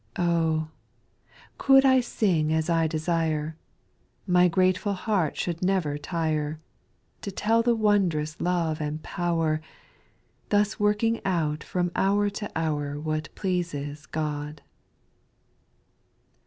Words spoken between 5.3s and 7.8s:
should never tire. To tell the